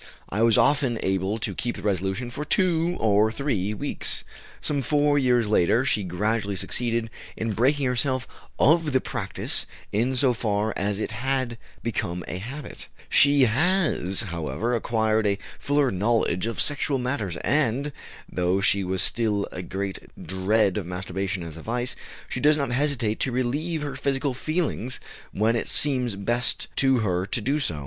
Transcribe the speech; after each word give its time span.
I 0.29 0.41
was 0.41 0.57
often 0.57 0.97
able 1.03 1.37
to 1.37 1.53
keep 1.53 1.75
the 1.75 1.83
resolution 1.83 2.31
for 2.31 2.43
two 2.43 2.97
or 2.99 3.31
three 3.31 3.71
weeks." 3.75 4.23
Some 4.59 4.81
four 4.81 5.19
years 5.19 5.47
later 5.47 5.85
she 5.85 6.01
gradually 6.01 6.55
succeeded 6.55 7.11
in 7.37 7.53
breaking 7.53 7.85
herself 7.85 8.27
of 8.57 8.93
the 8.93 8.99
practice 8.99 9.67
in 9.91 10.15
so 10.15 10.33
far 10.33 10.73
as 10.75 10.97
it 10.97 11.11
had 11.11 11.55
become 11.83 12.25
a 12.27 12.39
habit; 12.39 12.87
she 13.09 13.43
has, 13.43 14.21
however, 14.23 14.73
acquired 14.73 15.27
a 15.27 15.37
fuller 15.59 15.91
knowledge 15.91 16.47
of 16.47 16.59
sexual 16.59 16.97
matters, 16.97 17.37
and, 17.37 17.93
though 18.27 18.59
she 18.59 18.79
has 18.81 19.03
still 19.03 19.47
a 19.51 19.61
great 19.61 19.99
dread 20.19 20.77
of 20.77 20.87
masturbation 20.87 21.43
as 21.43 21.57
a 21.57 21.61
vice, 21.61 21.95
she 22.27 22.39
does 22.39 22.57
not 22.57 22.71
hesitate 22.71 23.19
to 23.19 23.31
relieve 23.31 23.83
her 23.83 23.95
physical 23.95 24.33
feelings 24.33 24.99
when 25.31 25.55
it 25.55 25.67
seems 25.67 26.15
best 26.15 26.69
to 26.75 26.97
her 27.01 27.27
to 27.27 27.39
do 27.39 27.59
so. 27.59 27.79